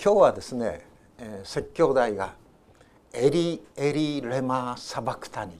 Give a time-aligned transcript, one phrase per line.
[0.00, 0.86] 今日はですね、
[1.18, 2.34] えー、説教題が
[3.12, 5.58] 「エリエリレマサバクタニ」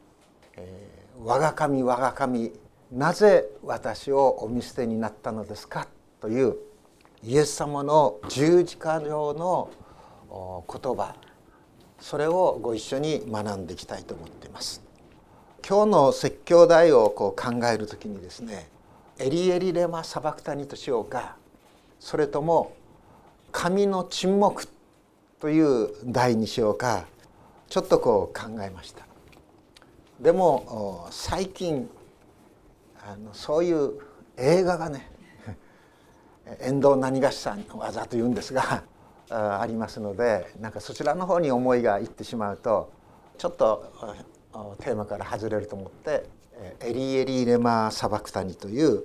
[0.55, 2.53] えー「我が神我が神
[2.93, 5.89] なぜ私をお見捨てになったのですか?」
[6.23, 6.57] という
[7.25, 9.71] イエス様の十字架上の
[10.31, 11.17] 言葉
[11.99, 14.81] それをご一緒に学んでいきたいと思っています。
[15.69, 18.71] 今日の説教題をこう考える時にですね
[19.19, 21.37] 「エリエリレマサバクタニ」としようか
[21.99, 22.75] それとも
[23.53, 24.67] 「神の沈黙」
[25.41, 27.07] という題にしようか
[27.69, 29.07] ちょっとこう考えました。
[30.21, 31.89] でも最近
[33.01, 34.01] あのそういう
[34.37, 35.11] 映画がね
[36.61, 38.83] 遠藤何がしさんの技というんですが
[39.31, 42.91] ありますのでなんかそちらの方に思いがいってしまうと
[43.37, 43.93] ちょっと
[44.81, 46.29] テーマから外れると思って
[46.81, 49.05] 「エリエリレマサバクタニ」という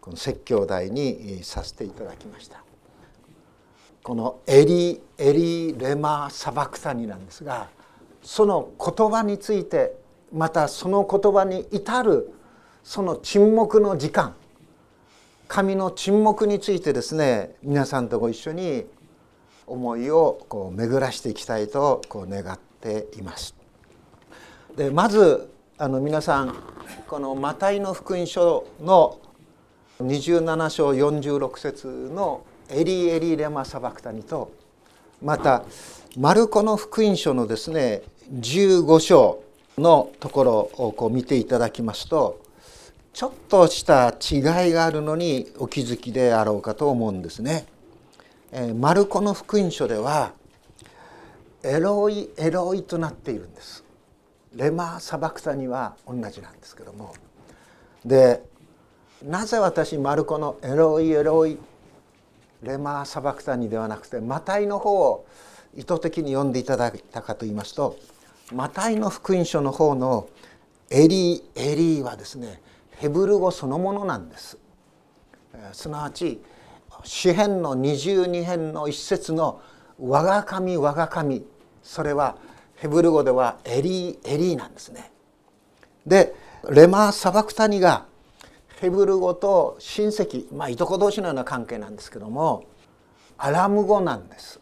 [0.00, 2.69] この説教題にさせていただきました。
[4.02, 7.68] このエリエリレマサバクタニなんですが
[8.22, 9.94] その言葉について
[10.32, 12.32] またその言葉に至る
[12.82, 14.34] その沈黙の時間
[15.48, 18.86] 神の沈黙についてですね皆さんとご一緒に
[19.66, 23.54] 思いをこう巡らしていきたいとこう願っています。
[24.76, 26.54] でまずあの皆さん
[27.08, 29.18] このマタイの福音書の
[30.00, 34.52] 27章46節の「エリエリレマサバクタニ」と
[35.22, 35.64] また
[36.16, 39.42] マルコの福音書のですね15章
[39.78, 42.40] のところをこう見ていただきますと
[43.12, 47.66] ちょっとした違いがあるのにお気づきであろうかと思うんですね。
[48.52, 50.32] えマルコの福音書では
[51.62, 53.84] エロイエロイとなっているんです。
[54.54, 57.14] レマー・サバクタには同じなんですけども
[58.04, 58.42] で
[59.22, 61.56] なぜ私マルコのエロイエロイ
[62.62, 65.26] レマー・サバクタニではなくてマタイの方を
[65.76, 67.98] 意図的に読んでいただいたかと言いますと
[68.52, 70.28] マタイの福音書の方の
[70.90, 72.60] エリーエリーはですね
[72.98, 74.58] ヘブル語そのものなんです
[75.72, 76.42] すなわち
[77.04, 79.60] 詩編の22編の一節の
[79.98, 81.44] 「我が神我が神」
[81.82, 82.36] それは
[82.76, 85.10] ヘブル語ではエリーエリーなんですね。
[86.06, 86.34] で
[86.68, 88.06] レマー・サバクタニが
[88.80, 92.64] ヘブル語と親戚まあいとこ同士のような関係なんですけども
[93.36, 94.58] アラム語なんです。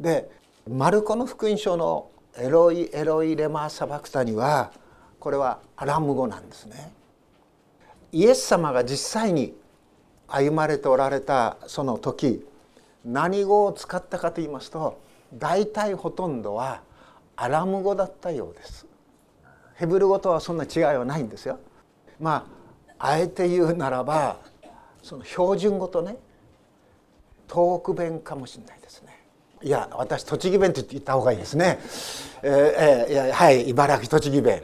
[0.00, 0.28] で
[0.68, 4.72] マルコの福音書のエロイエロイレマー・サバクタニは
[5.20, 6.92] これはアラム語なんですね。
[8.10, 9.56] イエス様が実際に
[10.26, 12.44] 歩まれておられたその時
[13.04, 15.00] 何語を使ったかと言いますと
[15.32, 16.82] 大体ほとんどは
[17.36, 18.86] アラム語だったようです
[19.76, 21.60] ヘブル語とはそんな違いはないんですよ
[22.18, 22.55] まあ
[22.98, 24.38] あえて言うならば
[25.02, 26.16] その標準語とね
[27.48, 29.24] 東北弁かもしれないですね。
[29.62, 31.78] いや私栃木弁って言った方がいいですね。
[32.42, 32.50] えー、
[33.08, 34.62] えー、はい茨城栃木弁。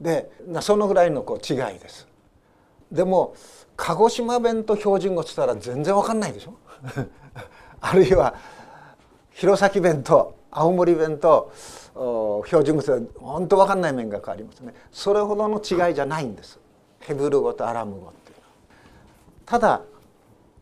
[0.00, 2.06] でそのぐらいのこう違いです。
[2.90, 3.34] でも
[3.76, 6.54] 鹿児島弁と標準語っつったら全然わかんないでしょ？
[7.80, 8.34] あるいは
[9.30, 11.52] 弘前弁と青森弁と
[12.46, 14.74] 標準語で本当分かんない面が変わりますね。
[14.92, 16.58] それほどの違いじゃないんです。
[17.06, 18.42] ヘブル語とアラム語っていうの。
[19.46, 19.82] ただ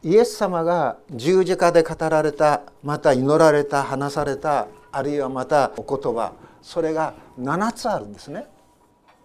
[0.02, 8.46] イエス様が十字架で語られたまた祈られた話されたあるいはまたお言葉それが7つあるんですね。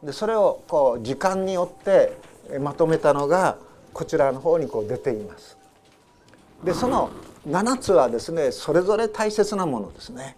[0.03, 2.17] でそれをこう時間によって
[2.59, 3.57] まとめたのが
[3.93, 5.57] こちらの方にこう出ています。
[6.63, 7.09] でその
[7.47, 10.37] 7つはですねそれぞれ大切なものですね。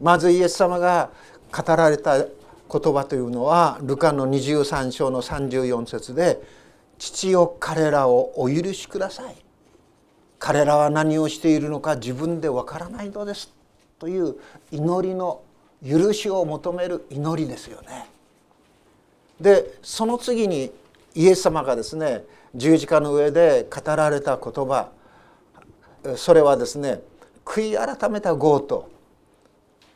[0.00, 1.10] まずイエス様が
[1.50, 2.24] 語られた
[2.72, 6.42] 言葉というのはルカの23章の34節で
[6.98, 9.36] 「父よ彼らをお許しください」
[10.38, 13.52] 「彼らは何をしているのか自分でわからないのです」
[13.98, 14.36] という
[14.70, 15.42] 祈りの
[15.86, 18.08] 許しを求める祈りですよね。
[19.40, 20.72] でその次に
[21.14, 24.88] イエス様がですね十字架の上で語られた言葉
[26.16, 27.02] それはですね
[27.44, 28.88] 悔い改めた強盗。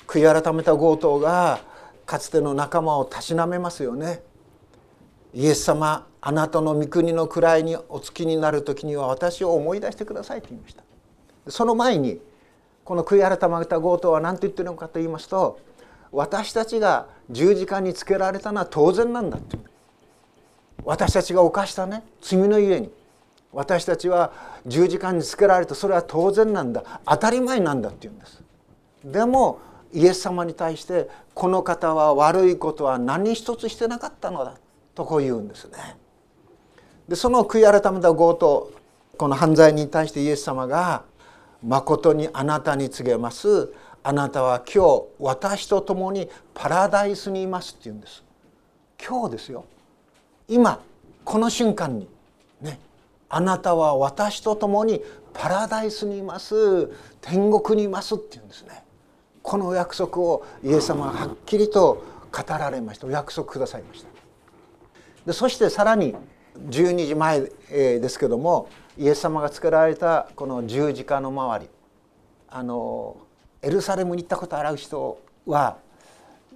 [0.06, 1.60] 悔い改めた強盗が
[2.06, 4.22] かつての仲間をたしなめますよね。
[5.34, 10.82] イエス様あなたの御国の位にお付きになる時には私を思い出してくださいと言いました。
[11.48, 12.20] その前に
[12.84, 15.60] この悔い改めた強盗は何と言ってるのかと言いますと
[16.12, 19.58] 私たちが十字架につけられたのは当然なんだって
[20.84, 22.90] 私たちが犯したね罪のゆえに。
[23.52, 24.32] 私たちは
[24.66, 27.00] 十字架につけられたそれは当然なんだ。
[27.06, 28.42] 当たり前なんだって言うんです。
[29.02, 29.60] でも
[29.96, 34.58] イエス様に対してこの方は悪いことは何一つしてなかったのだ
[34.94, 35.96] とこう言うんですね。
[37.08, 38.70] でその悔い改めた強盗
[39.16, 41.04] この犯罪に対してイエス様が
[41.62, 43.72] 誠にあなたに告げます。
[44.02, 48.22] あなたは今日私と共にパラダイスにいますって言うんです。
[49.02, 49.64] 今日ですよ。
[50.46, 50.78] 今
[51.24, 52.06] この瞬間に
[52.60, 52.78] ね
[53.30, 55.02] あなたは私と共に
[55.32, 56.90] パラダイスにいます。
[57.22, 58.84] 天国にいますって言うんですね。
[59.46, 62.02] この約束をイエス様ははっきりと
[62.32, 63.06] 語られました。
[63.06, 64.08] お約束くださいました。
[65.24, 66.16] でそしてさらに
[66.68, 71.70] 12時前ですけどもイエス様が作られたこの十字架の周り
[72.48, 73.18] あの
[73.62, 75.76] エルサレムに行ったことある人は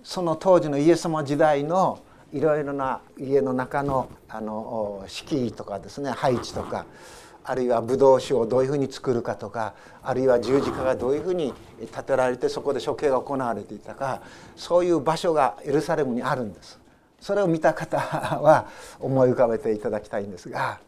[0.02, 2.00] その当時のイエス様時代の
[2.32, 6.86] いろいろな家の中のあの敷居とかですね配置とか
[7.44, 11.52] あるいはブドウ酒をどういうふうに作るかとかあるいは十字架がどういうふうに
[11.92, 14.22] 建てられてそこで処刑が行われていたか
[14.56, 16.80] そういう場所がエルサレムにあるんです。
[17.20, 18.66] それを見た方は
[18.98, 20.80] 思い浮かべていただきたいんですが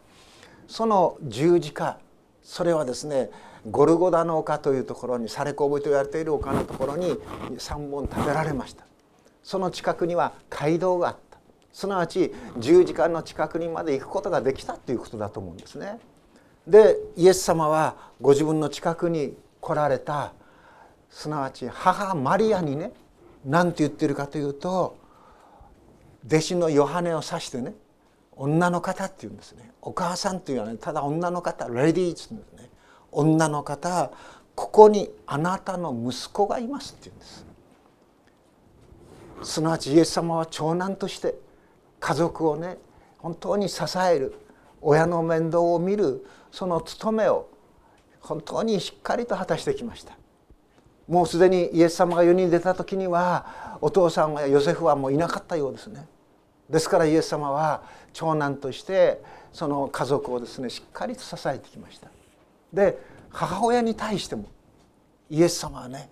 [0.66, 1.98] その十字架
[2.42, 3.30] それはですね
[3.70, 7.12] ゴルゴダの丘というところにサレコブと言われている丘のところに
[7.58, 8.84] 3本建てられました
[9.42, 11.38] その近くには街道があった
[11.72, 15.98] すなわち十字架の近くにまで行くことができたということだと思うんですね。
[16.66, 20.32] でイエス様はご自分の近くに来られた
[21.10, 22.92] すなわち母マリアにね
[23.44, 24.96] 何て言ってるかというと
[26.26, 27.74] 弟子のヨハネを指してね
[28.36, 29.70] 女の方っていうんですね。
[29.82, 32.70] お母さんというのはねただ女の方レディーって言うんですね。
[33.10, 34.10] 女の方
[34.54, 37.46] ここにあなたの息子がいますって言うんです。
[39.54, 41.34] すなわちイエス様は長男として
[42.00, 42.78] 家族をね
[43.18, 44.34] 本当に支える。
[44.82, 47.48] 親の面倒を見るその務めを
[48.20, 50.16] 本当にしっかりと果たしてきました。
[51.08, 56.06] もうすでにイエス様が世に出た時にはお父さんやヨセフはもういなかったようですね。
[56.70, 57.82] ですからイエス様は
[58.12, 59.20] 長男として
[59.52, 62.08] その家族をですねしっかりと支えてきました。
[62.72, 62.98] で
[63.30, 64.44] 母親に対しても
[65.28, 66.10] イエス様はね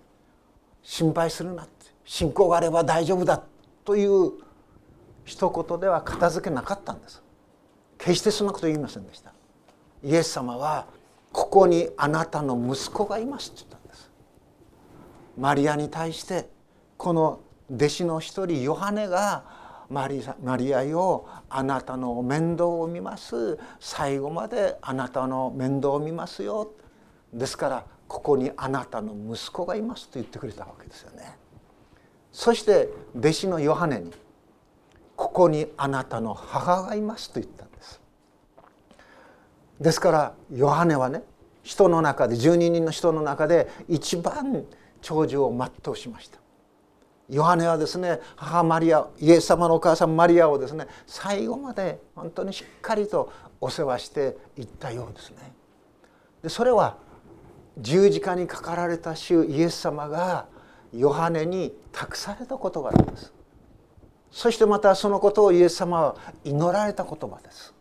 [0.83, 1.71] 心配するなって
[2.03, 3.41] 信仰があれば大丈夫だ
[3.85, 4.33] という
[5.23, 7.23] 一言では片付けなかったんです。
[8.01, 9.31] 決してそんなこと言いませんでした。
[10.03, 10.87] イエス様は
[11.31, 14.09] ここにあなたの息子がいますって言ったんです。
[15.37, 16.49] マリアに対して
[16.97, 19.43] この弟子の一人ヨハネが
[19.87, 23.59] マリマリアよあなたの面倒を見ます。
[23.79, 26.71] 最後まであなたの面倒を見ますよ。
[27.31, 31.37] ですからここにあなたの息子がいますと言ってくれたわけですよね。
[32.31, 34.11] そして弟子のヨハネに
[35.15, 37.70] ここにあなたの母がいますと言った。
[39.81, 41.23] ですからヨハネはね
[41.63, 44.63] 人の中で12人の人の中で一番
[45.01, 46.39] 長寿を全うしました
[47.27, 55.53] ヨハネはですね母マリアイエス様のお母さんマリアをですね最後まで本当にしっかりとお世話していったようですね。
[56.43, 56.97] でそれは
[57.77, 60.47] 十字架にかかられた主イエス様が
[60.93, 63.31] ヨハネに託された言葉なんです。
[64.29, 67.73] そしてまたそのことをイエス様は祈られた言葉です。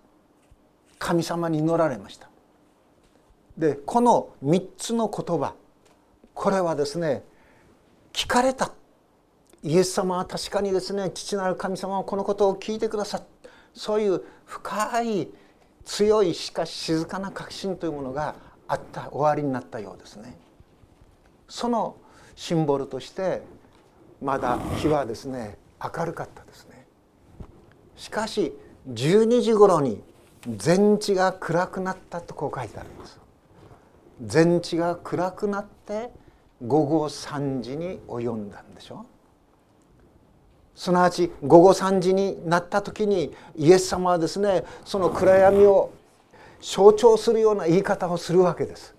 [1.00, 2.29] 神様に祈られました。
[3.58, 5.55] でこの3つの言葉
[6.35, 7.25] これはですね
[8.12, 8.70] 聞かれた
[9.62, 13.23] イエス様は確かにですね父なる神様はこのことを聞いてくださっ
[13.75, 15.29] そういう深い
[15.85, 18.35] 強いしかし静かな確信というものが
[18.69, 20.37] あった終わりになったようですね。
[21.49, 21.96] その
[22.37, 23.43] シンボルとして
[24.20, 26.86] まだ日はですね明るかったですね。
[27.96, 28.53] しかし
[28.89, 30.03] 12時頃に
[30.49, 33.20] 全地が暗くなったとこう書いてあるんです。
[34.25, 36.11] 全地が暗くなって
[36.67, 39.06] 午後3時に及んだんでしょ
[40.75, 45.91] すなわち午後3時になった時にイエス様はですねその暗闇を
[46.61, 48.94] 象徴するような言い方をするわけです。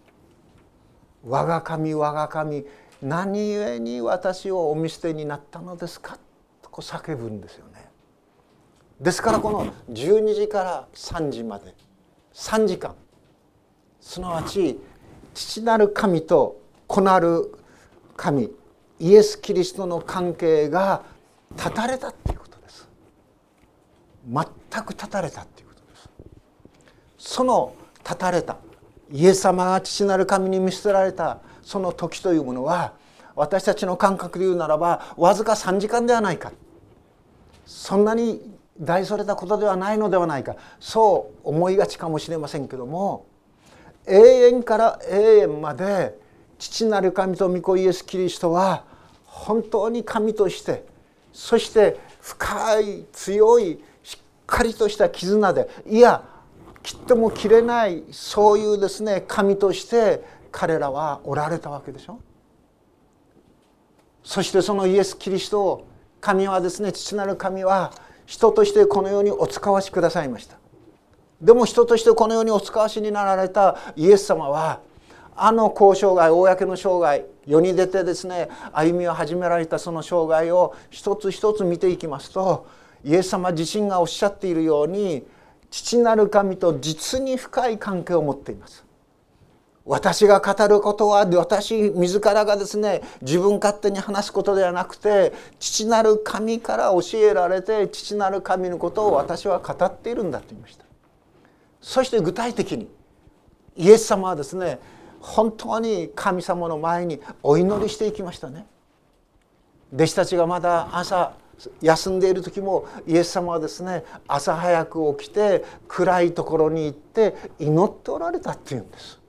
[1.23, 2.65] 我が神我が神
[3.01, 6.17] 何故に私をお見捨てになったのですか？
[6.63, 7.70] とこう叫ぶんですよね。
[9.01, 11.73] ですからこの12時から3時まで
[12.35, 12.95] 3時間
[13.99, 14.79] すなわち
[15.33, 17.51] 父なる神と子なる
[18.15, 18.51] 神
[18.99, 21.01] イエス・キリストの関係が
[21.55, 22.87] 断たれたっていうことです。
[24.27, 26.09] 全く断たれたっていうことです。
[27.17, 28.57] その断たれた
[29.11, 32.93] イエス様が父なる神に見捨てられたその時というものは
[33.35, 36.51] 私たちの感覚で言うならばわずか3時間ではないか。
[37.65, 40.55] そんなに大それたことではないのではないか。
[40.79, 43.25] そう思いがちかもしれませんけども
[44.07, 44.17] 永
[44.49, 46.17] 遠から永遠まで
[46.57, 48.83] 父なる神と御子イエス・キリストは
[49.25, 50.85] 本当に神として
[51.33, 56.23] そして深い強いしっかりとした絆でいや
[56.83, 62.19] 切っても切れないそういうですね神として彼らはおられたわけでしょ。
[64.23, 65.87] そしてそのイエス・キリストを
[66.19, 67.93] 神はですね父なる神は
[68.25, 70.57] 人としてこのようにお使わしくださいました。
[71.41, 74.81] でも人としてこのようにお使わしになられたイエス様は
[75.35, 82.67] あの交渉外公の生涯世に出てですね歩みを始められたその生涯を一つ一つ見ていきますと
[83.03, 85.25] イエス様自身がおっしゃっているように
[85.71, 88.85] 父なる神と実に深い関係を持っています。
[89.85, 100.85] 私が語ることは私自らがですね自分勝手に話すことではなくて父なる神から教えられて父なる神のことを私は語っているんだと言いました。
[101.81, 102.89] そして具体的に
[103.75, 104.79] イエス様はですね
[105.19, 108.67] 本当に神様の前にお祈りしていきましたね。
[109.93, 111.33] 弟子たちがまだ朝
[111.81, 119.20] 休んでいる時もイエス様はですね朝早く起きて暗いところに行って祈っておられたっていうんです。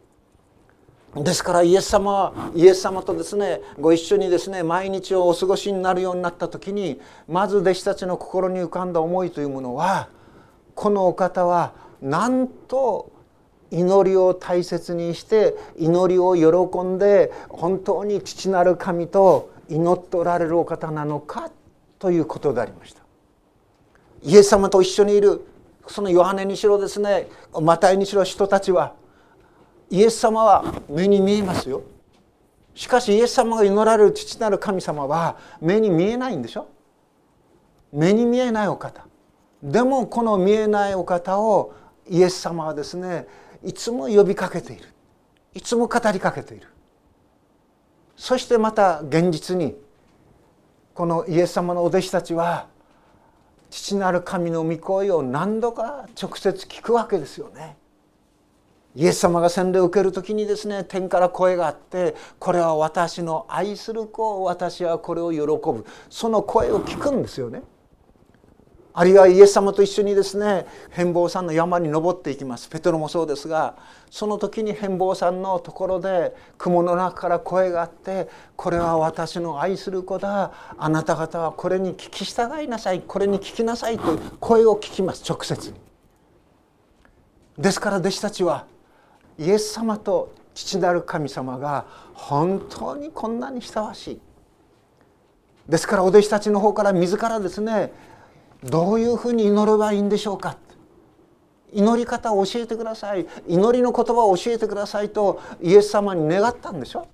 [1.15, 10.09] ですからイエス様はイエス様とですねご一緒にですね毎日をお過ごしになるようになった時にまず弟子たちの心に浮かんだ思いというものは
[10.75, 13.13] このお方はなんと
[13.71, 21.51] 祈りを大切にして祈りを喜んで本当に父なる神と祈っておられるお方なのか
[21.99, 23.03] ということでありました。
[24.23, 25.45] イエス様と一緒にいる
[25.87, 27.29] そのヨハネにしろですね
[27.61, 28.95] マタイにしろ人たちは
[29.93, 31.83] イエス様は目に見えますよ。
[32.75, 36.67] しかしイエス様が祈られる父なる神様は目に見えないんでしょ？
[37.93, 39.07] 目に見えないお方。
[39.63, 41.75] でもこの見えないお方を
[42.09, 43.27] イエス様はですね
[43.63, 44.89] いつも呼びかけている。
[45.53, 46.69] いつも語りかけている。
[48.17, 49.77] そしてまた現実に
[50.95, 52.67] このイエス様のお弟子たちは
[53.69, 57.77] 父なる神の御声を何度か直接聞くわけですよね。
[58.95, 65.87] イエス様が洗礼を受ける時にですね天から声があってこれは私の愛する子私はこれを喜ぶ。
[66.11, 67.63] その声を聞くんですよね。
[68.95, 72.69] あるいはイエス様と一緒にですね変貌山の山に登っていきます。
[72.69, 73.77] ペトロもそうですが
[74.11, 80.53] その時に変貌山のところで雲の中から声があって「これは私の愛する子だ。
[80.77, 83.01] あなた方はこれに聞き従いなさい。
[83.01, 85.25] これに聞きなさい」という声を聞きます。
[85.27, 85.81] 直接に。
[87.57, 88.67] ですから弟子たちは
[89.39, 94.21] イエス様と父なる神様が本当にこんなにふさわしい。
[95.69, 97.93] ですからお弟子たちの方から自らですね
[98.65, 100.57] どういうふうに祈ればいいんでしょうか。
[101.73, 103.27] 祈り方を教えてください。
[103.49, 107.09] 祈りの言葉を教えてくださいとイエス様に願ったんでしょ。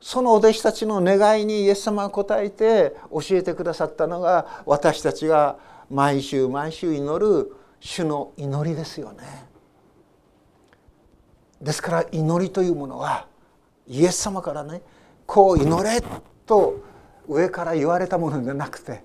[0.00, 5.56] そのお弟子たちの願いにイエス様が答えて教えてくださったのが私たちが
[5.90, 9.46] 毎週毎週祈る主の祈りですよね。
[11.60, 13.26] ですから祈りというものは
[13.86, 14.82] イエス様からね
[15.26, 16.02] こう祈れ
[16.46, 16.80] と
[17.28, 19.02] 上から言われたものではなくて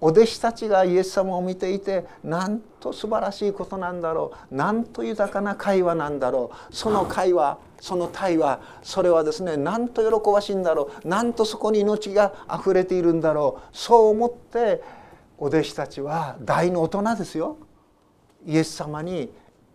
[0.00, 14.82] お弟子たちがイエス様を見ていてなんと素晴らしいことなんだろうなんと豊かな会話なんだろうその会話その対話それはですねなんと喜ばしいんだろうなんとそこに命があふれているんだろうそう思って
[15.38, 17.56] お弟子たちは大の大人ですよ。
[18.46, 19.30] イエス様に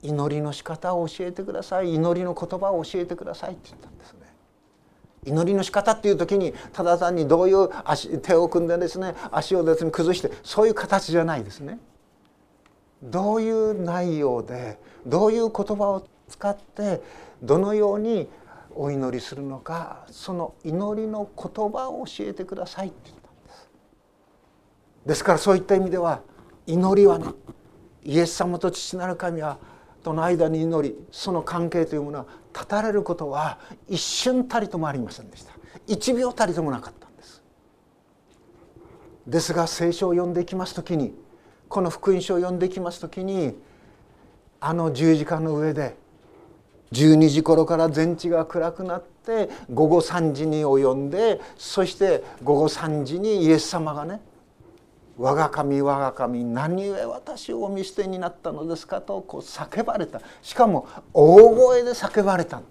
[0.06, 4.20] 祈りの仕方を教えてください祈りの言葉を教えてくださいって言ったんですね。
[5.26, 11.80] 祈りの仕方っていう時にただ単にどういう足手を組んでですね足をですね崩してそういう形じゃないですね。
[13.02, 17.02] どういう内容でどういう言葉を使って
[17.42, 18.28] どのように
[18.76, 23.70] お祈りするのかその祈りの言葉を教えてくださいって言ったんです。
[25.08, 26.22] ですからそういった意味では
[26.68, 27.26] 祈りはね
[28.04, 29.58] イエス様と父なる神は
[30.06, 33.58] との間に祈りその関係というものは断たれることは
[33.90, 35.52] 一瞬たりともありませんでした。
[35.88, 37.42] 一秒たりともなかったんです。
[39.26, 41.16] ですが聖書を読んでいきます時に
[41.70, 43.58] この福音書を読んでいきます時に
[44.60, 45.96] あの十字架の上で
[46.92, 54.22] 12時頃から全地が暗くなって午後3時に及んでそして午後3時にイエス様がね
[55.18, 60.22] 我が神我が神何故私をお見捨てになったのですかとこう叫ばれた。
[60.42, 62.62] しかも大声で叫ばれた。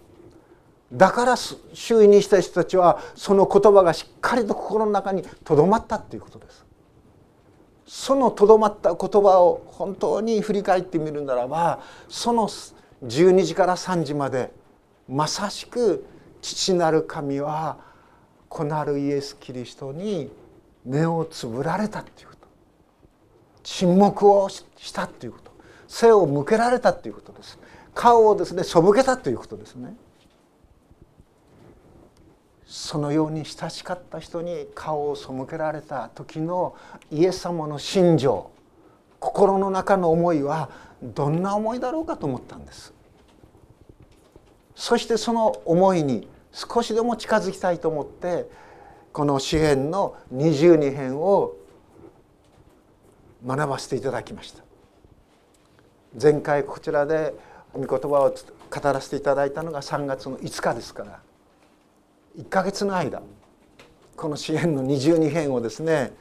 [0.93, 6.65] だから周囲にした人たちはその言葉がしっかりと心の中にとどまったっていうことです。
[7.87, 14.53] そのとどまった言葉を本当に振り返ってみるならばその12時から3時まで
[15.09, 16.07] まさしく
[16.41, 17.79] 父なる神は
[18.49, 20.31] 子なるイエス・キリストに
[20.85, 22.34] 目をつぶられたっていう
[23.65, 25.51] 沈黙をしたということ。
[25.89, 27.59] 背を向けられたということです。
[27.95, 29.97] 顔をですね背けたということですね。
[32.67, 36.75] そのように親しかった人に顔を背けられた時の
[37.11, 38.51] イエス様の心情
[39.21, 40.71] 心の中の思いは
[41.03, 42.93] どんな思いだろうかと思ったんです。
[44.75, 48.49] そしてその思いに少しでも近づきたいと思って
[49.13, 51.55] この詩篇の22編を
[53.47, 54.63] 学ばせていただきました。
[56.21, 57.35] 前回こちらで
[57.73, 58.35] 御言葉を
[58.71, 61.21] 語らせていただいたのが3月の5日ですから
[62.39, 63.21] 1ヶ月の間
[64.17, 66.13] この詩篇の22編をですね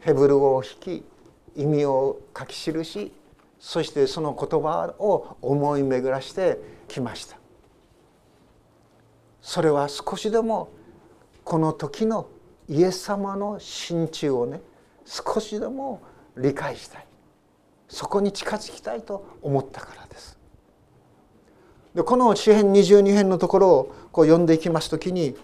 [0.00, 1.04] ヘブル語を引き
[1.56, 3.12] 意味を書き記し
[3.58, 7.38] そしてその言葉を思い巡らしてきました。
[9.40, 10.70] それは少しでも
[11.44, 12.28] この時の
[12.68, 14.60] イエス様の心中をね
[15.04, 16.02] 少しでも
[16.36, 17.06] 理解したい
[17.88, 20.38] そこに近づきたいと思ったからです
[21.94, 25.36] でこの詩編22編のところをこう読んでいきます時に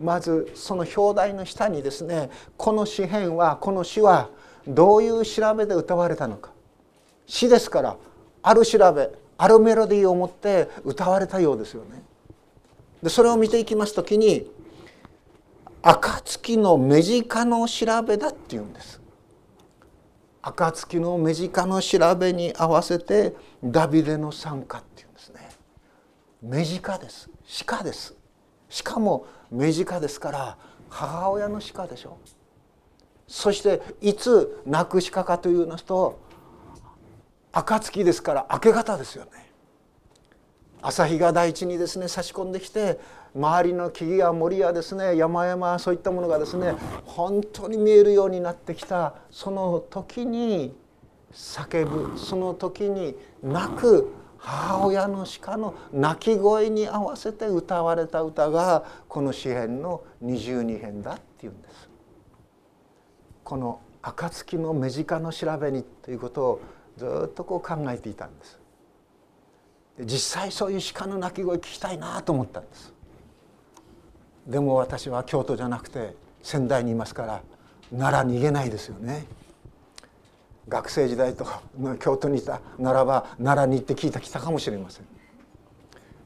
[0.00, 4.28] まずその表題の下にですねこの詩編はこの詩は
[4.66, 6.50] どういう調べで歌われたのか
[7.26, 7.96] 詩ですから
[8.42, 12.02] ある調べあるメロディーを持って歌われたようですよね。
[13.02, 14.50] でそれを見ていきます時に
[15.82, 19.00] 暁の目近の調べだっていうんです。
[20.52, 25.50] 暁の目近の調べに合わせてダビデの参加っていうんですね。
[26.42, 27.30] 目近です。
[27.66, 28.14] 鹿です。
[28.68, 30.58] しかも目近ですから
[30.90, 32.18] 母親の鹿でしょ
[33.26, 36.20] そしていつ亡く鹿かというのと
[37.52, 39.30] 暁ですから明け方ですよね
[40.82, 42.98] 朝日が大地にですね差し込んできて
[43.34, 46.74] 周りの木々や森やですね山々そういったものがですね
[47.04, 50.74] 本当に見えるようになってきたその時に
[51.32, 61.88] 叫ぶその時に泣く母親の鹿の鳴き声に合わせて歌われた歌がこの詩篇の22編だっていうんです。
[63.42, 66.60] この暁の目近の調べにということを
[66.96, 68.60] ずっとこう考えていたんです。
[70.00, 72.93] 実際そういう鹿の鳴き声聞きたいなと思ったんです。
[74.46, 77.42] でも私は京都じゃなくて仙台にいますから
[77.96, 79.26] 奈良逃げないですよね。
[80.68, 81.46] 学生時代と
[82.00, 85.06] 京都にいたならば奈良に行って聞いた来たかもしれません。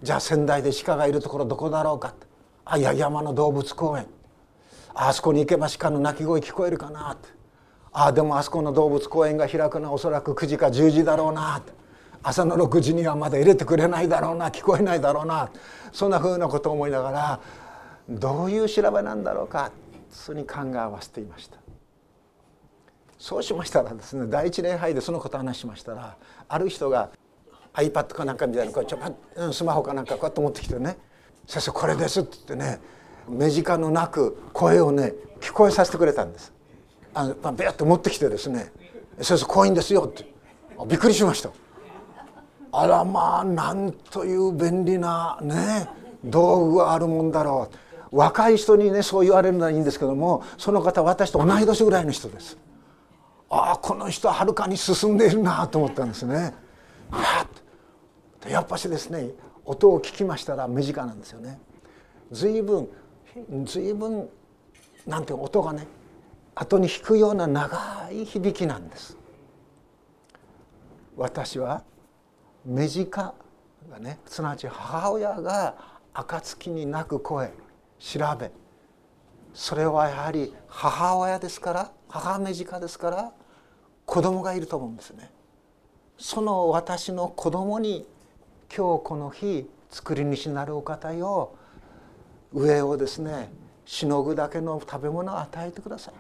[0.03, 2.15] じゃあ仙台で鹿がいるところどこだろうか。
[2.65, 4.07] あいや山の動物公園。
[4.95, 7.13] あそこに行けば鹿の鳴き声聞こえるかな。
[7.13, 7.29] って
[7.93, 11.57] あでもあそこの動物公園が開くのはおそらく9時か10時だろうな。
[11.57, 11.73] って
[12.23, 14.51] 朝の6時にはまだ入れてくれないだろうな。
[14.51, 15.51] 聞こえないだろうな。
[15.93, 17.41] そんなふうなことを思いながら
[18.09, 19.71] どういう調べなんだろうか
[20.11, 21.59] それに考え合わせていました
[23.19, 26.17] そうしましたらですね第一礼拝でそのこと話しましたら
[26.49, 27.11] ある人が
[27.75, 30.97] iPad かなんかみたいなこうちょスマホかなんかこうやって持ってきてね
[31.47, 32.81] 「先生これです」って言ってね
[33.29, 36.53] 目近のなく声をね聞こえさせてくれたんです。
[37.15, 38.73] あのビャッと持ってきてですね
[39.21, 40.33] 「先生こういんですよ」って
[40.87, 41.51] びっくりしました。
[42.73, 45.89] あらまあなんという便利なね
[46.25, 52.59] 道具があるもんだろう若い人にねそう言われるのはいいんですけどもその方私と同い年ぐらいの人です。
[53.51, 56.55] ああこの人はるかに進んでいるなと思ったんですね。
[57.11, 57.47] は
[58.47, 59.31] あやっぱしですね
[59.65, 61.59] 音を聞きましたら目近なんですよね。
[62.31, 62.89] 随分
[63.65, 64.29] 随分
[65.07, 65.87] なんて音がね
[66.55, 69.17] 後に弾くような長い響きなんです。
[71.17, 71.83] 私は
[72.65, 73.35] 目近
[73.91, 75.75] がねすなわち母親が
[76.15, 77.51] 暁に泣く声
[77.99, 78.51] 調べ
[79.55, 83.33] それはやはり母親ですから母目近ですから
[84.07, 85.31] 子供がいると思うんですね。
[86.19, 88.07] その私の子供に
[88.75, 91.55] 今日この日作り主なるお方よ
[92.53, 93.53] 上をですね
[93.85, 96.15] しのぐだけの食べ物を与えてください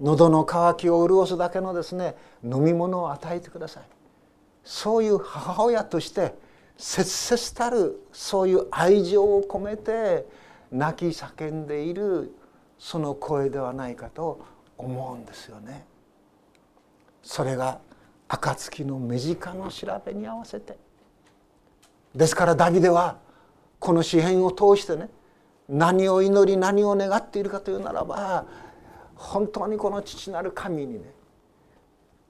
[0.00, 3.82] 喉の渇きを潤すだけのですね飲み物を与えてください
[4.64, 6.34] そういう母親として
[6.76, 10.26] 切々たるそういう愛情を込めて
[10.70, 12.34] 泣き叫んでいる
[12.78, 14.40] その声ではないかと
[14.78, 15.84] 思うんですよね。
[17.22, 17.80] それが
[18.28, 20.78] 暁の目近の調べに合わせて
[22.14, 23.18] ですからダビデは
[23.78, 25.10] この詩篇を通してね
[25.68, 28.46] 何を祈り何を願っているかというならば
[29.14, 31.12] 本当にこの父なる神にね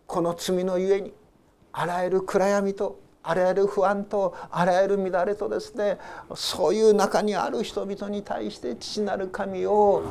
[0.06, 1.12] この罪のゆえに
[1.72, 5.98] あらゆる暗闇とあらゆる不安とあらゆる乱れとですね
[6.34, 10.02] そういう中にある人々に対して父なる神を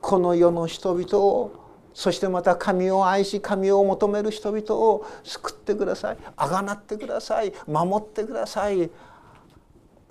[0.00, 1.52] この世の人々を
[1.92, 8.90] そしてまた神を愛し神を求める人々を救ってくださいあがなってください守ってください。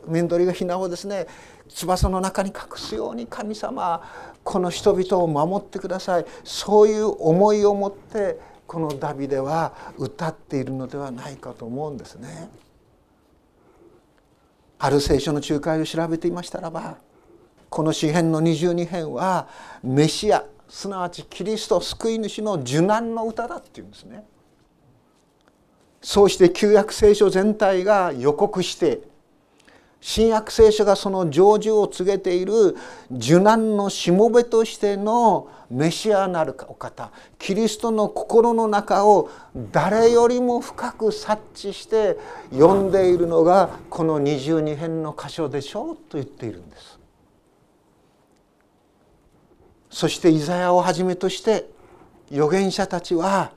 [0.06, 1.28] 面取りがひなをですね
[1.70, 4.04] 翼の中に隠すように神様
[4.44, 6.26] この人々を守ってください。
[6.44, 12.49] そういう思いを持ってこのダビデは歌っているのではないかと思うんですね。
[14.80, 16.97] ある聖書の仲介を調べていましたらば
[17.69, 19.47] この詩編の22編は
[19.82, 24.26] メシアすなわちキリスト救い主の受難の歌だっていうんですね。
[26.02, 29.02] そうして旧約聖書全体が予告して
[30.06, 32.76] 新約聖書がその成就を告げている
[33.10, 39.30] 受難のしもべとしてのメシアなるお方キリストの心の中を
[39.72, 42.18] 誰よりも深く察知して
[42.52, 47.00] 読んでいるのがこの22編の箇所でしょうと言っているんです。
[49.89, 51.70] そしてイザヤをはじめとして
[52.30, 53.54] 預言者たちは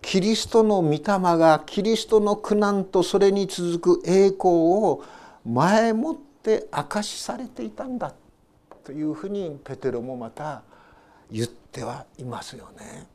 [0.00, 5.02] キリストの御霊がキリストの苦難とそれに続く栄光を
[5.44, 8.14] 前もって証しされていたんだ
[8.84, 10.62] というふうにペテロもまた
[11.30, 13.06] 言ってはいますよね。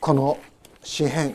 [0.00, 0.38] この
[0.82, 1.34] 詩篇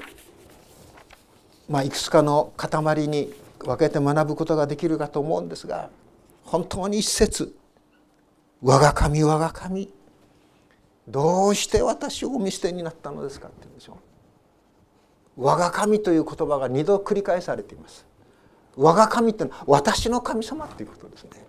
[1.69, 5.89] まあ、いくつかの塊に分けて学ぶことができるかと思うんですが
[6.45, 7.55] 本当に一節
[8.63, 9.91] 「我が神我が神
[11.07, 13.95] どうして私をお見捨てになったのですか」って言うんでしょう。
[15.43, 18.06] 我が神という言葉が二度繰り返されています。
[18.77, 21.47] 我が神ってのは私の神様っていうことですね。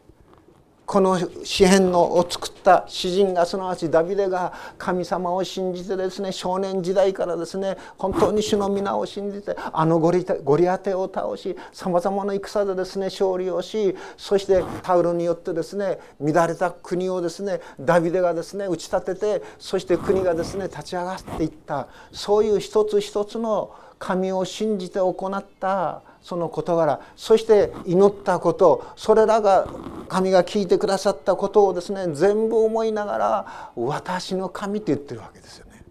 [0.89, 29.67] この詩篇のを作った詩人がすなわちダビデが神様を信じてですね少年時代からですね本当に主の皆を信じてあのゴリゴリアテを倒しさまざまな戦でですね勝利をしそしてパウロによってですね乱れた国をですねダビデがですね打ち立ててそして国がですね立ち上がっていったそういう一つ一つの神を信じて行ったその事柄そして祈ったことそれらが
[30.09, 35.85] 神が聞いてくださったことをですね全部思いながら「私の神」って言ってるわけですよね。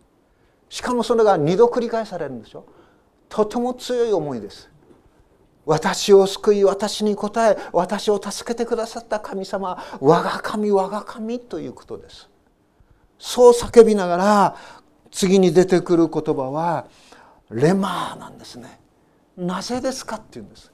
[0.69, 2.65] しかもそれが二度繰り返されるんでしょ
[3.29, 4.69] とても強い思いです。
[5.65, 12.29] 私を救い私に応え私を助けてくださった神様我が神我が神ということです。
[13.19, 14.55] そう叫びながら
[15.11, 16.85] 次に出てくる言葉は
[17.49, 18.79] レマーなんですね。
[19.37, 20.71] なぜですかって言うんです。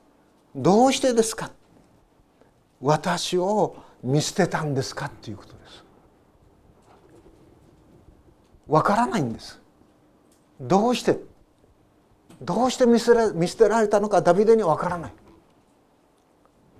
[0.55, 1.51] どうしてですか。
[2.81, 5.83] 私を見捨てたんですかっていうことです。
[8.67, 9.61] わからないんです。
[10.61, 11.19] どうして。
[12.41, 15.13] どうして見捨て見捨てられたのかダビデにわからない。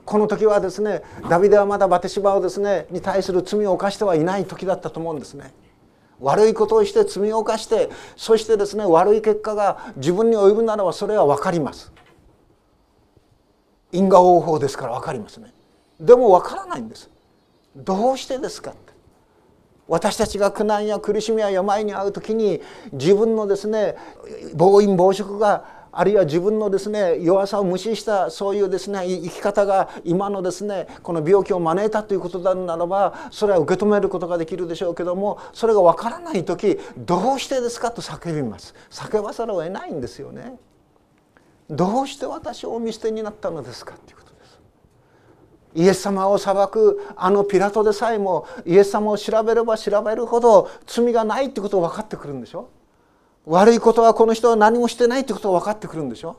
[0.06, 5.54] この時はですねダビデはまだバテシバをですねに対する罪を犯してはいない時だったと思うんですね。
[6.24, 11.92] 悪いことをして罪を犯してそしてですね悪い結果が自分に及ぶならばそれは分かります。
[13.92, 15.54] 因果応報ですから分かりますね。
[16.00, 17.10] でも分からないんです。
[17.76, 18.94] どうしてですかって。
[19.88, 22.62] 私たちが苦難や苦しみや病に遭う時に
[22.94, 23.96] 自分のですね
[24.56, 37.92] 暴飲暴食があるいは自分のですね弱さを無視したそういうですね生き方が今のですねこの病気を招いたということなならばそれは受け止めることができるでしょうけどもそれが分からない時どうしてですか？
[37.92, 40.58] と叫びます叫ばざるを得ないんですよね。
[41.70, 43.94] どうして私を見捨てになったのですか？
[43.94, 44.24] ということ。
[45.76, 52.70] イエス様を裁くあのピラトでさえもイエス様を調べれば調べるほど罪がないってことが分かってくるんでしょ？
[53.46, 56.38] 悪いことはこの人は何もしてないってことが分かってくるんでしょ？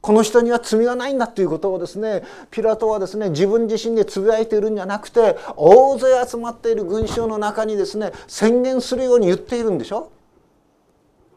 [0.00, 10.12] この人には罪がないんだということをですねピラトはですね自分自身でつぶやいているんじゃなくて大勢集まっている群衆の中にですね宣言するように言っているんでしょ？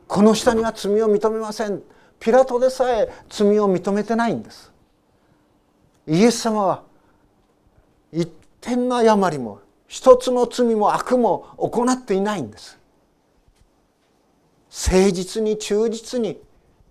[0.07, 1.81] この人には罪を認めません。
[2.19, 4.71] ピラトでさえ罪を認めてないんです。
[6.07, 6.83] イエス様は
[8.11, 8.27] 一
[8.59, 12.78] 点の誤りも一つの罪も悪も行っていないんです。
[14.69, 16.39] 誠実に忠実に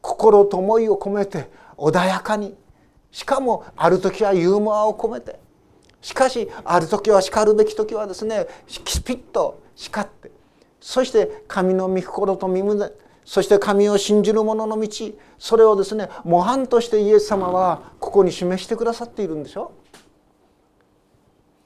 [0.01, 2.57] 心と思いを込めて穏やかに。
[3.11, 5.38] しかもある時はユーモアを込めて。
[6.01, 10.31] しかしある時は叱るべき時はですねきピッと叱って。
[10.81, 12.91] そして神の御心と御胸
[13.25, 14.88] そして神を信じる者の道。
[15.38, 19.73] それをですね模範としてイエス様はここに示してくださっているんでしょ？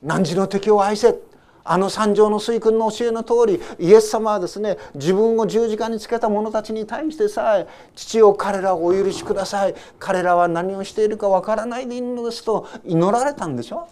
[0.03, 1.18] 汝の敵を愛せ？
[1.64, 9.75] あの三条の水君の教えの通りイエス様はですね自分を十字架につけた者たちに対してさえ父を彼らをお許しください。
[9.98, 13.88] 彼らは何をしているかわからないでいるのですと祈られたんでしょ？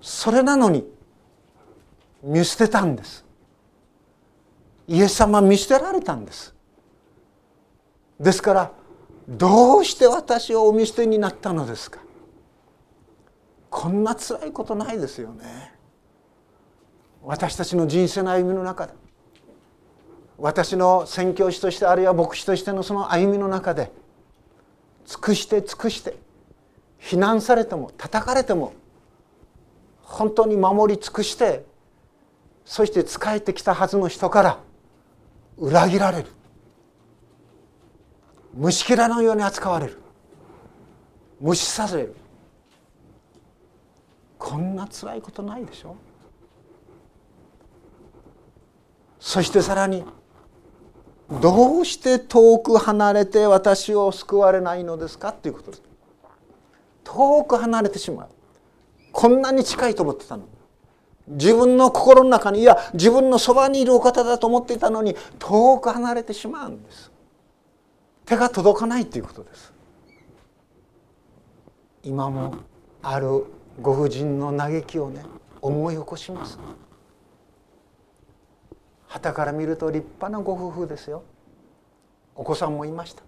[0.00, 0.86] それなのに
[2.22, 3.24] 見捨てたんです。
[4.86, 6.54] イエス様見捨てられたんです。
[8.18, 8.72] ですから
[9.28, 12.00] どうして私をお見捨てになったのですか？
[13.70, 15.74] こんな辛いことないですよね。
[17.22, 18.94] 私たちの人生の歩みの中で。
[20.38, 23.90] 私の宣教師としてあるいは牧師としてのその歩みの中で
[25.04, 26.16] 尽くして尽くして
[26.98, 28.72] 非難されても叩かれても
[30.00, 31.64] 本当に守り尽くして
[32.64, 34.60] そして仕えてきたはずの人から
[35.56, 36.28] 裏切られる。
[38.54, 39.98] 虫けらのように扱われる。
[41.40, 42.14] 無視させる。
[44.38, 45.96] こんな辛いことないでしょ？
[49.18, 50.04] そしてさらに
[51.42, 55.30] どうして遠く離れて私を救われないのですか？
[55.30, 55.82] っていうことです。
[57.04, 58.28] 遠く離れてしまう。
[59.12, 60.44] こんなに近いと思ってたの
[61.26, 67.10] 自分の心の中にいや自分のそばにいるお方だと思っていたのに遠く離れてしまうんです。
[68.24, 69.72] 手が届かないということです。
[72.04, 72.54] 今も
[73.02, 73.44] ある
[73.80, 75.24] ご婦人の嘆きをね
[75.62, 76.58] 思い起こします。
[79.06, 81.22] 旗から見ると立派なご夫婦ですよ。
[82.34, 83.22] お子さんもいました。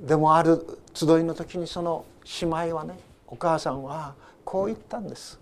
[0.00, 2.04] でもある集いの時にその
[2.40, 5.40] 姉妹はねお母さんはこう言ったんです。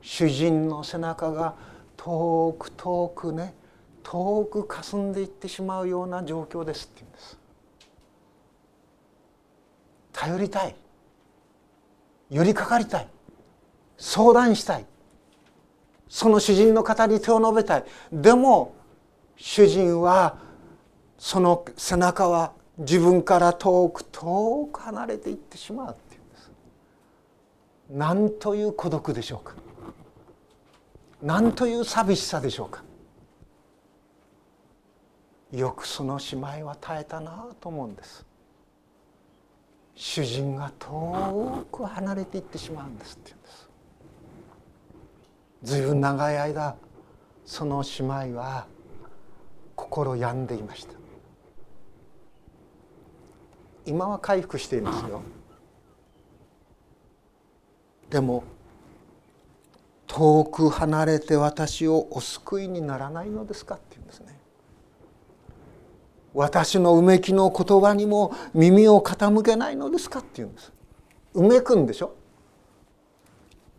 [0.00, 1.54] 主人の背中が
[1.96, 3.54] 遠く遠くね
[4.02, 7.38] 遠く霞んでいってしまうような状況ですって言うんです。
[10.12, 10.76] 頼りたい。
[12.30, 13.08] 寄りかかりたい。
[13.96, 14.86] 相談したい。
[16.08, 17.84] その主人の方に手を述べたい。
[18.12, 18.74] でも
[19.36, 20.38] 主人は
[21.18, 26.50] その背中は自分から遠く遠く離れていってしまうっていうんです。
[27.90, 29.54] 何という孤独でしょうか。
[31.22, 32.82] 何という寂しさでしょうか。
[35.52, 38.25] よくその姉妹は耐えたなと思うんです。
[39.96, 43.68] 主人が遠く離れていってしまうんですって言うんです。
[45.62, 46.76] ずいぶん長い間
[47.46, 48.66] その姉妹は
[49.74, 50.92] 心病んでいました。
[53.86, 55.22] 今は回復していますよ。
[58.10, 58.44] でも
[60.06, 63.78] 遠く離れて私をお救いにならないのですか
[66.38, 70.70] 私のうめきの言葉にも耳を傾けないのですかって言うんです。
[71.32, 72.14] うめくんでしょ？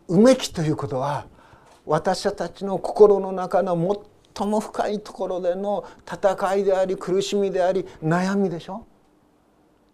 [0.08, 1.26] うめきということは
[1.86, 4.02] 私たちの心の中の
[4.34, 8.84] 最も深いところでの戦いであり苦しみであり悩みでしょ？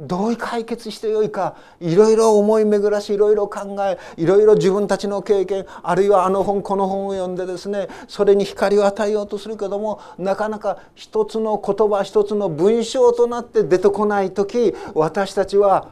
[0.00, 15.90] どう解決してよいかいろいろ思い巡らしいろいろ考えいろいろ自分たちの経験あるいはあの本この本を読んでですねそれに光を与えようとするけどもなかなか一つの言葉一つの文章となって出てこない時私たちは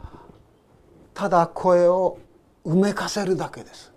[1.13, 2.19] ただ声を
[2.65, 3.91] うめかせるだけです。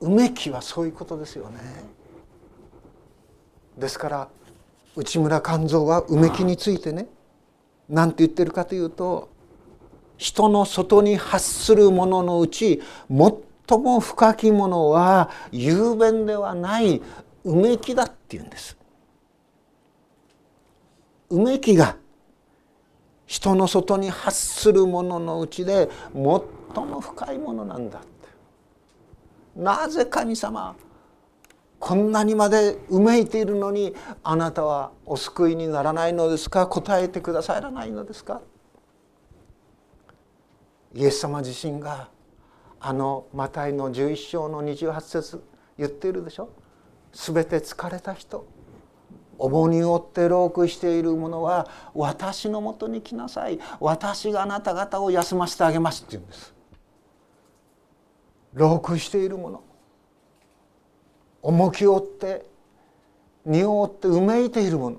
[0.00, 1.58] うめきはそういうことですよね。
[3.78, 4.28] ですから
[4.96, 7.06] 内村勘三はうめきについてね
[7.88, 9.28] 何て言ってるかというと
[10.16, 17.00] 人の外に発するもののうち最も深きものは雄弁ではない
[17.44, 18.76] うめきだっていうんです。
[21.30, 21.96] うめきが
[23.26, 28.08] 人の外に発するもののうちで最も深いものなんだって
[29.56, 30.76] なぜ神様
[31.86, 33.94] こんなにまでうめいているのに
[34.24, 36.66] あなたはお救いにならないのですか？
[36.66, 38.40] 答えてくださらないのですか？
[40.94, 42.08] イエス様自身が
[42.80, 45.44] あのマタイの11章の28節
[45.78, 46.48] 言っているでしょ？
[47.12, 48.48] 全て疲れた人。
[49.38, 53.60] 重荷を負って労苦している者は私のもとに来なさい。
[53.78, 56.52] 私があなた方を休ませてあげますって言うんです。
[58.54, 59.62] 労苦している者。
[61.46, 62.44] 重きを負って
[63.44, 64.96] 荷を負ってうめいているもの。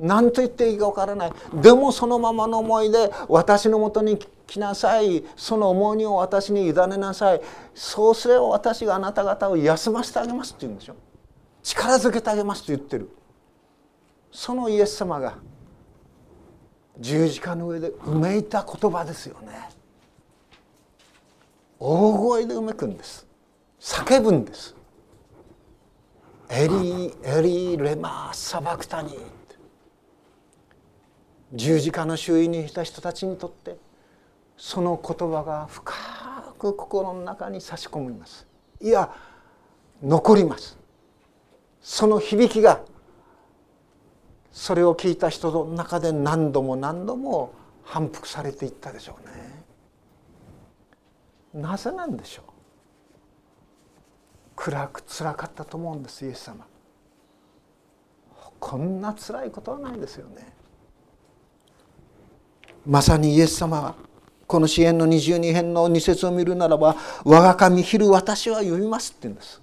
[0.00, 1.32] 何と言っていいか分からない。
[1.54, 5.24] でもそのままの思いで私のもとに来なさい。
[5.36, 7.40] その重荷を私に委ねなさい。
[7.72, 10.96] そうすれば私があなた方を休ませてあげますって言うんでしょ
[11.62, 13.08] 力づけてあげますと言ってる。
[14.32, 15.36] そのイエス様が
[16.98, 19.68] 十字架の上でうめいた言葉ですよね。
[21.78, 23.24] 大声でうめくんです。
[23.78, 24.74] 叫ぶんです。
[26.50, 29.18] エリエリレマサバクタニ
[31.52, 33.76] 十字架の周囲にいた人たちにとって
[34.56, 35.92] その言葉が深
[36.58, 38.46] く心の中に差し込みます。
[38.80, 39.12] いや
[40.02, 40.78] 残ります。
[41.80, 42.80] その響きが
[44.52, 47.52] それを聞いた人の中で何度も何度も
[47.82, 49.26] 反復されていったでしょう
[51.58, 51.62] ね。
[51.62, 52.53] なぜなんでしょう？
[54.56, 56.66] 暗く辛かったと思うんですイエス様。
[58.60, 60.52] こんな辛いことはないですよね。
[62.86, 63.94] まさにイエス様は
[64.46, 69.60] この支援の22編の2節を見るならば「我が神昼私は呼びます」って言うんです。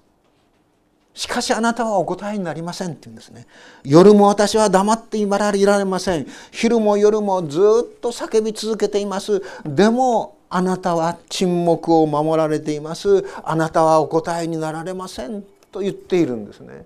[1.14, 3.46] しかしあなたはお答えになりませんって言うんですね。
[3.84, 6.26] 夜も私は黙っていられません。
[6.50, 9.42] 昼も夜もずっと叫び続けています。
[9.64, 13.24] でもあなたは沈黙を守られています。
[13.42, 15.42] あなたはお答えになられません。
[15.70, 16.84] と言っているんですね。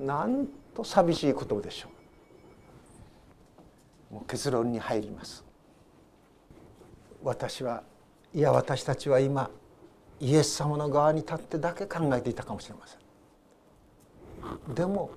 [0.00, 1.88] なんと寂しいことでしょ
[4.10, 4.14] う。
[4.14, 5.44] もう結論に入ります。
[7.22, 7.82] 私は
[8.32, 9.50] いや私たちは今
[10.18, 12.96] イエス様の側に立ってだけ考えていたかもしれませ
[14.70, 14.74] ん。
[14.74, 15.10] でも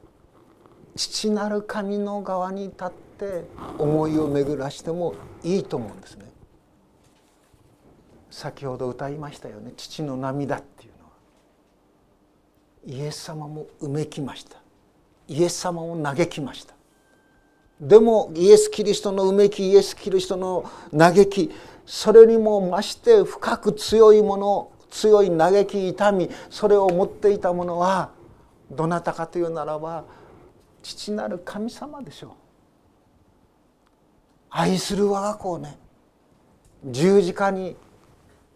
[0.98, 3.46] 父なる神の側に立って
[3.78, 6.25] 思いを巡らしてもいいと思うんですね。
[8.36, 9.72] 先ほど歌いましたよね。
[9.78, 13.02] 父の涙っていうのは。
[13.02, 14.58] イエス様もうめきました。
[15.30, 16.76] イエス様を嘆きました。
[17.80, 21.52] でもイエス・キリストのうめきイエス・キリストの嘆き
[21.86, 28.12] それにも増して深く強いもの強い嘆き痛みそれを持っていたものは
[28.70, 30.04] どなたかというならば
[30.84, 32.32] 父なる神様でしょう。
[34.50, 35.78] 愛する我が子をね
[36.84, 37.78] 十字架に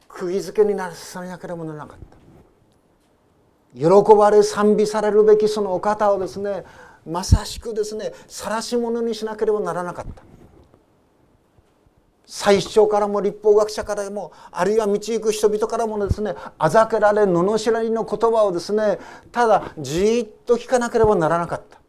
[0.10, 3.80] 釘付けになさなければならなかった。
[3.80, 6.66] 喜ばれ賛美されるべきそのお方をですね
[7.06, 10.24] まさしくですね晒し者にしなければならなかった。
[12.26, 19.00] 最初からも立法学者からもあるいは道行く人々からもですねあざけられ罵られの言葉をですね
[19.32, 21.80] ただじっと聞かなければならなかった。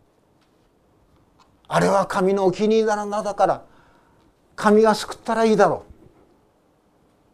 [1.69, 3.65] あれは神のお気に入りだなだから
[4.57, 5.90] 神が救ったらいいだろう。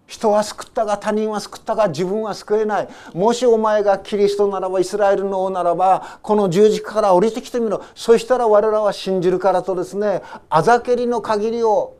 [0.06, 11.96] 人は救ったが他人は救ったが自分は救えないもしお前がキリストならばイスラエルの王ならばこの十字架から降りてきてみろそしたら我らは信じるからとですねあざけりの限りを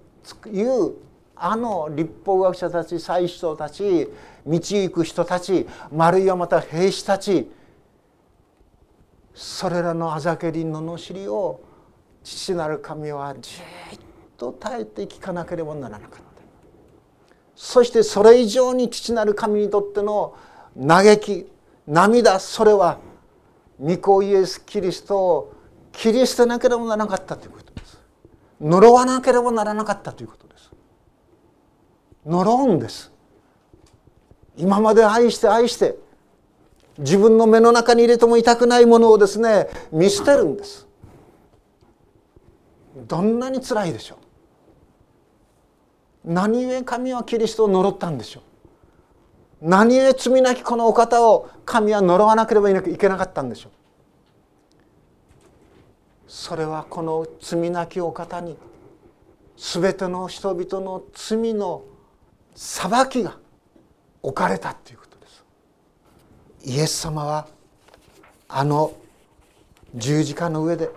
[0.52, 0.94] 言う
[1.34, 4.08] あの立法学者たち祭司長たち
[4.46, 5.66] 道行く人たち
[5.98, 7.50] あるいはまた兵士たち
[9.34, 11.60] それらのあざけりの罵りを
[12.22, 13.60] 父なる神はじ
[13.96, 13.98] っ
[14.36, 16.25] と耐えて聞かなければならなかった。
[17.56, 20.34] そしてそれ以上に父なる神にとっての
[20.78, 21.46] 嘆き
[21.86, 22.98] 涙それは
[23.80, 25.52] 御子イエス・キリストを
[25.90, 27.98] 切り捨てなければならなかったということです。
[28.60, 30.70] 呪わなければならなかったということです。
[32.26, 33.10] 呪うんです。
[34.58, 35.96] 今まで愛して愛して
[36.98, 40.86] 自分の目の中に入れても痛くないものをですね見捨てるんです。
[42.96, 44.25] どんなにつらいでしょう。
[46.26, 48.40] 何故神はキリストを呪ったんでしょ
[49.62, 49.68] う？
[49.68, 53.72] 何故罪なきこのお方を神は呪わなければいけなかったんでしょう？
[56.26, 58.56] それはこの罪なきお方に
[59.56, 61.84] 全ての人々の罪の
[62.54, 63.38] 裁きが
[64.22, 65.44] 置かれたということです。
[66.64, 67.46] イエス様は
[68.48, 68.92] あの
[69.94, 70.90] 十字架の上で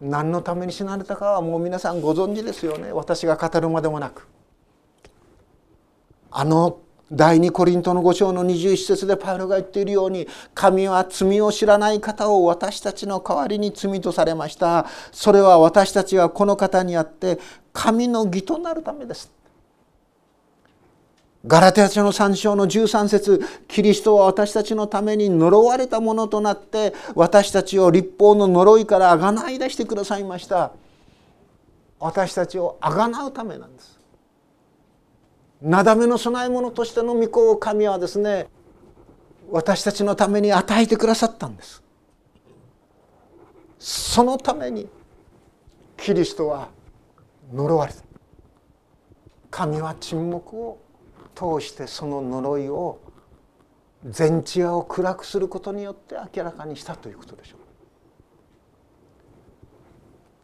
[0.00, 2.92] 何のために死なれたかはもう皆さんご存知ですよね。
[2.92, 4.26] 私が語るまでもなく。
[6.30, 6.80] あの
[7.10, 14.86] 第二コリントの5章の21節でパウロが言っているように神は罪を知らない方を私たちの代わりに罪とされました。
[15.10, 17.38] それは私たちはこの方にあって
[17.72, 19.32] 神の義となるためです。
[21.46, 30.72] ガラテヤ書の3章の13節キリストは私たちのために呪われたものとなって私たちを立法の呪いからあがない出してくださいました。
[32.00, 33.98] 私たちをあがなうためなんです。
[35.62, 38.48] なだめの供え物としての御子を神はですね
[39.50, 41.82] 私たちのために与えてくださったんです。
[43.78, 44.88] そのために
[45.96, 46.68] キリストは
[47.52, 48.00] 呪われた。
[49.50, 50.78] 神は沈黙を
[51.38, 52.98] 通してその呪いを
[54.04, 57.58] 全地屋を暗くすることによって明らかにしたということでしょう。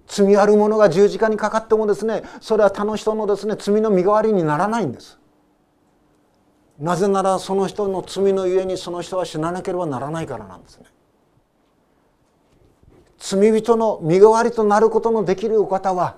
[0.07, 5.19] 罪ある者が十字架にかかってもですねそれは他の人のですね罪の身代わりにならないんです。
[6.79, 10.87] なぜならその人の罪のゆえにその人は死ななければならないからなんですね。
[13.19, 16.17] 罪人の身代わりとなることのできるお方は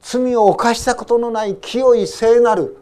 [0.00, 2.77] 罪を犯したことのない清い聖なる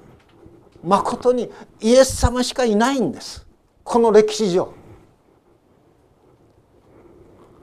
[0.85, 1.51] まことに
[1.81, 3.47] イエス様しかいないんです。
[3.85, 4.72] この歴史上。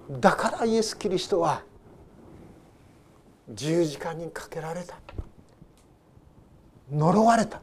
[0.09, 1.64] だからイエス・キリストは
[3.49, 4.97] 十字架にかけられた。
[6.91, 7.61] 呪われた。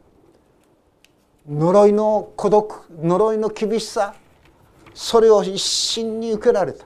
[1.48, 4.14] 呪いの孤独呪いの厳しさ。
[4.94, 6.84] それを一心に受けられた。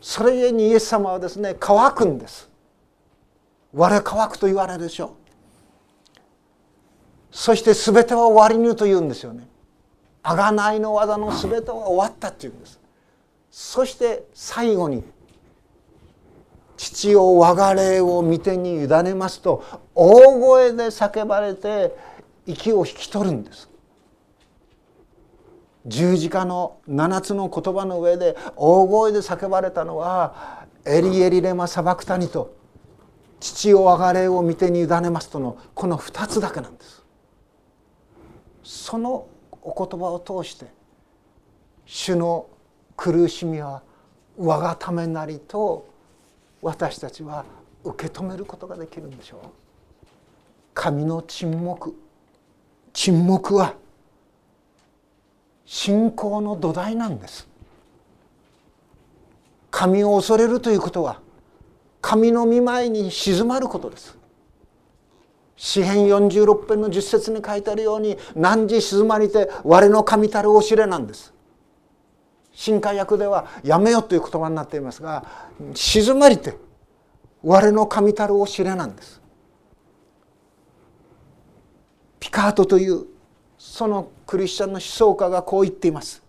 [0.00, 2.50] それゆえにイエス様はですね乾くんです。
[3.72, 5.23] 我乾くと言われるでしょう。
[7.34, 9.48] そして全ては終わりにと言うんですよね。
[10.22, 12.80] 贖いの技の全ては終わったって言うんです。
[13.50, 15.02] そして最後に
[16.76, 19.64] 父を我が霊を見てに委ねますと
[19.96, 21.96] 大声で叫ばれて
[22.46, 23.68] 息を引き取るんです。
[25.86, 32.54] 十字架の7つの言葉の上で大声で叫ばれたのは「エリエリレマサバクタニ」と
[33.40, 36.93] 「父を我が霊を見てに委ねます」とのこの2つだけなんです。
[38.64, 39.28] その
[39.62, 40.66] お言葉を通して
[41.86, 42.48] 主の
[42.96, 43.82] 苦しみは
[44.36, 45.86] 我がためなりと
[46.62, 47.44] 私たちは
[47.84, 49.40] 受け止めることができるんでしょう。
[50.72, 51.94] 神の沈黙
[52.92, 53.74] 沈黙は
[55.64, 57.48] 信仰の土台なんです
[59.70, 61.20] 神を恐れるということは
[62.00, 64.16] 神の御前に静まることです
[65.56, 71.32] 詩編46編の10節に書いてあるように「汝静まりて我の神たるおしれ」なんです。
[72.52, 75.24] 新海訳では「やめよ」という言葉になっていますが
[75.74, 76.56] 「静まりて
[77.42, 79.20] 我の神たるおしれ」なんです。
[82.18, 83.06] ピカートという
[83.58, 86.22] そのクリスチャンの思想家がこう言っています。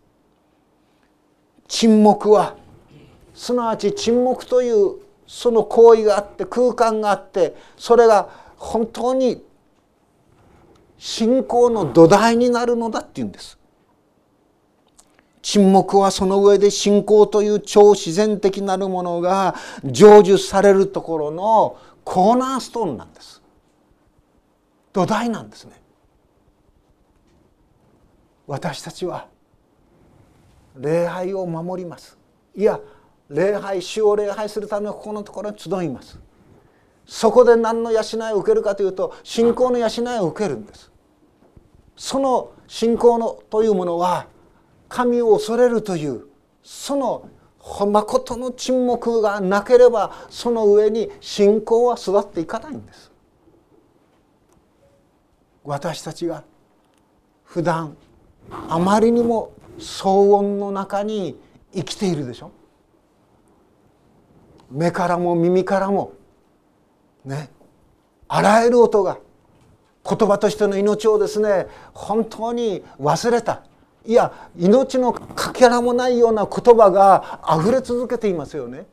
[1.68, 2.56] 沈黙は
[3.34, 8.30] すなわち沈黙というその行為があって空間があってそれが
[8.66, 9.44] 本当に
[10.98, 13.60] 信仰の土台になるのだっていうんです。
[15.44, 19.54] 沈黙はその上で信仰という超自然的なるものが
[19.84, 23.44] 成就されるところのコーナーストーンなんです。
[24.92, 25.80] 土台なんですね。
[28.48, 29.28] 私たちは
[30.76, 32.18] 礼拝を守ります。
[32.56, 32.80] いや
[33.30, 36.20] 礼拝主を礼拝するためのここのところに集います。
[37.06, 39.90] そこで何の養いを受けるかというと信仰の養い
[40.20, 40.92] を受けるんです。
[41.96, 44.28] その信仰のというものは
[44.90, 46.26] 神を恐れるという
[46.64, 47.30] その
[47.88, 53.12] 誠の沈黙がなければその上に信仰は育っていかないんです。
[55.64, 56.44] 私たちが
[57.44, 57.98] 普段
[58.70, 61.40] あまりにも騒音の中に
[61.74, 62.52] 生きているでしょ。
[64.70, 66.14] 目からも耳からも
[67.26, 67.50] ね。
[68.28, 69.18] あらゆる音が
[70.08, 73.64] 言葉としての命をですね本当に忘れた。
[74.06, 78.86] いや命のかけらもないような言葉が溢れ続けていますよね。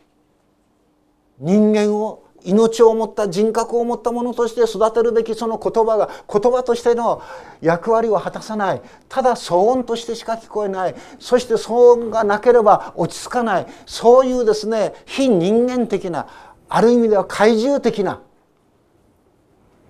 [1.38, 7.22] 人間を命を持った人格を持ったものとして育てるべきその言葉が言葉としての
[7.60, 8.82] 役割を果たさない。
[9.08, 10.94] ただ騒音としてしか聞こえない。
[11.18, 13.66] そして騒音がなければ落ち着かない。
[13.86, 16.26] そういうですね非人間的な
[16.74, 18.22] ある意味では怪獣的な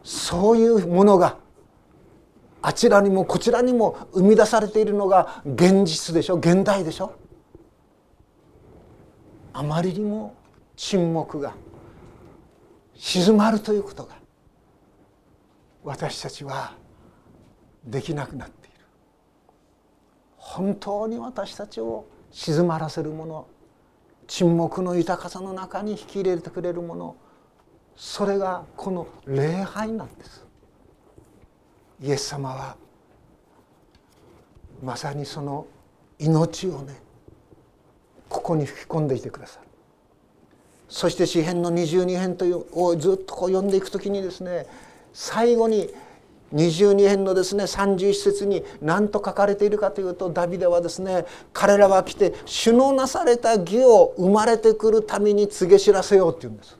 [0.03, 1.39] そういうものが
[2.61, 6.35] あちらにもこちらにも生み出されているのが現実でしょ？
[6.35, 7.15] 現代でしょ？
[9.53, 10.35] あまりにも
[10.75, 11.55] 沈黙が
[12.97, 14.17] 静まるということが
[15.85, 16.75] 私たちは
[17.85, 18.79] できなくなっている。
[20.37, 23.47] 本当に私たちを静まらせるもの
[24.35, 27.17] 沈黙の豊かさの中に引き入れてくれるもの。
[27.95, 30.47] それがこの礼拝なんです。
[32.01, 32.77] イエス様は
[34.83, 35.67] まさにその
[36.19, 36.95] 命をね
[38.31, 39.67] ここに吹き込んでいてくださる。
[40.89, 44.65] そして詩編の22編というをずっとこう読んでいく時にですね
[45.13, 45.91] 最後に
[46.53, 56.79] 22編のですね31節に何と書かれているかというとダビデはですね彼らは来て主のなされた義を生まれてくるために告げ知らせようって言うんです。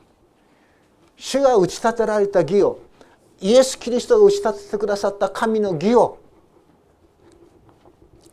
[1.17, 2.79] 主が打ち立てられた義を
[3.39, 6.19] イエス・キリストが打ち立ててくださった神の義を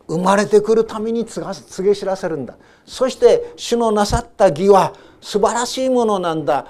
[0.09, 6.67] 生まれてくるために告げ知らせるんだそして主のなさった義は素晴らしいものなんだ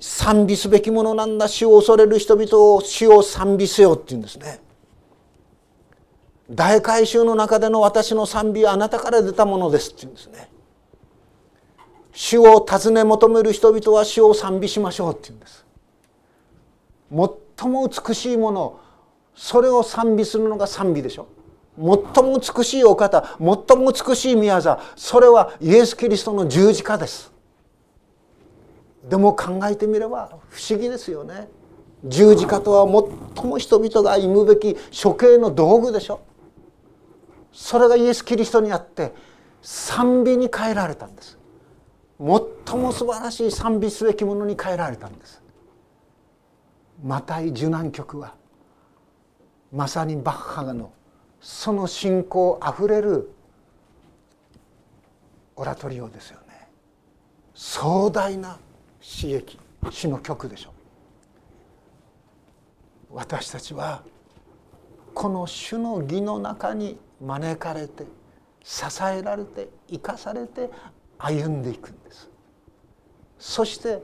[0.00, 1.48] 賛美すべきものなんだ。
[1.48, 4.60] 主を恐れる人々を主を賛美せよって言うんですね。
[6.50, 10.50] 大改宗の中での私の賛美はあなたから出たものですって言うんですね。
[12.12, 15.64] 主を尋ね求める人々は主を賛美しましょうって言うんです。
[17.56, 18.80] 最も美しいもの
[19.34, 21.26] それを賛美するのが賛美でしょ。
[21.76, 27.33] 最も美しいお方最も美しい宮座それはイエス・キリストの十字架です。
[29.08, 31.48] でも考えてみれば不思議ですよね。
[32.04, 32.84] 十字架とは
[33.34, 36.20] 最も人々が忌むべき処刑の道具でしょ。
[37.52, 39.12] それがイエス・キリストにあって
[39.62, 41.38] 賛美に変えられたんです。
[42.18, 45.42] 最も素晴らしい賛美すべきものに変えられたんです。
[47.02, 48.34] マタイ受難曲は
[49.72, 50.92] まさにバッハの
[51.40, 53.30] その信仰あふれる
[55.56, 56.68] オラトリオですよね。
[57.54, 58.58] 壮大な
[59.04, 59.58] 刺激
[59.90, 60.72] 詩の曲でしょ
[63.10, 64.02] 私たちは
[65.12, 68.04] この主の義の中に招かれて
[68.62, 70.70] 支えられて生かされて
[71.18, 72.30] 歩んでいくんです
[73.38, 74.02] そして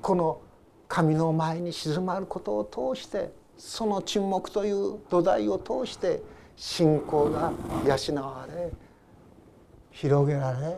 [0.00, 0.40] この
[0.88, 6.22] 神の前に静まることを通してその沈黙という土台を通して
[6.56, 7.52] 信仰が
[7.84, 8.70] 養われ
[9.90, 10.76] 広げられ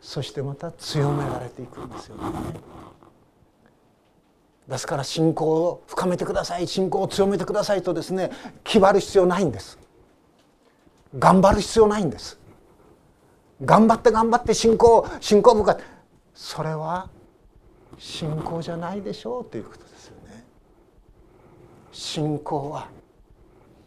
[0.00, 2.77] そしてまた強められていくんですよね。
[4.68, 8.30] ですから信仰を深めてください信仰を強めてくださいとですね
[8.64, 9.78] 気張る必要ないんです。
[11.18, 12.38] 頑張る必要ないんです。
[13.64, 15.78] 頑張って頑張って信仰信仰深
[16.34, 17.08] それは
[17.98, 20.44] 信仰じゃないでしょうということですよね。
[21.90, 22.88] 信仰は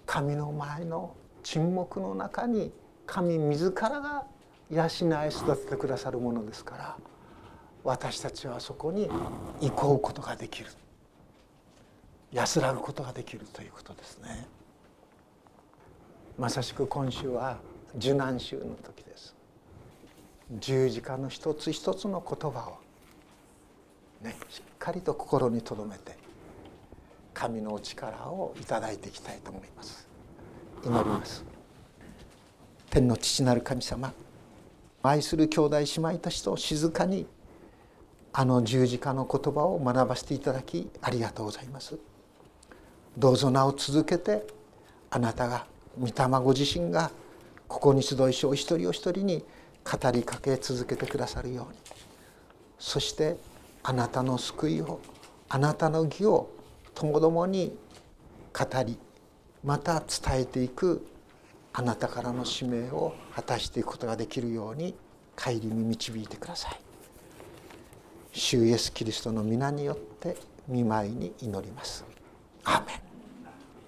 [0.08, 2.72] 神の前の沈黙の中に
[3.06, 4.26] 神自らが
[4.72, 4.88] 養い
[5.30, 6.98] 育ててくださるものですから
[7.84, 9.10] 私たちはそこに
[9.60, 10.70] 行こうことができる。
[12.32, 14.48] 安らぐことができるということですね。
[16.38, 17.58] まさしく今週は
[17.96, 19.36] 受難週の時です。
[20.60, 22.78] 十字架の一つ一つの言葉を
[24.24, 26.18] ねしっかりと心に留めて
[27.34, 30.08] 神のお力をいただいていきたいと思います。
[30.86, 31.44] 祈ります。
[32.90, 34.14] 天の父なる神様
[35.04, 37.26] 愛する兄弟姉妹たちと静かに
[38.34, 41.98] あの十字架の言葉を学ばせていただきありがとうございます。
[43.18, 44.48] どうぞなお続けて
[45.10, 45.66] あなたが
[46.00, 47.12] 御霊ご自身が
[47.68, 49.44] ここに集いしお一人お一人に
[49.84, 51.80] 語りかけ続けてくださるように。
[52.80, 53.38] そして
[53.84, 55.00] あなたの救いを
[55.50, 56.50] あなたの義を
[56.96, 57.78] ともどもに
[58.54, 58.98] 語り
[59.64, 61.06] また伝えていく
[61.74, 64.96] あなたからの使命を果たしていくことができるように
[65.38, 66.91] 帰りに導いてください。
[68.32, 72.06] 主イエスキリストの皆によって見舞いに祈ります。
[72.64, 73.11] アーメン。